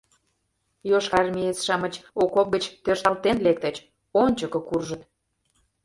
Йошкарармеец-шамыч 0.89 1.93
окоп 2.23 2.47
гыч 2.53 2.63
тӧршталтен 2.83 3.37
лектыч, 3.45 3.75
ончыко 4.21 4.59
куржыт. 4.67 5.01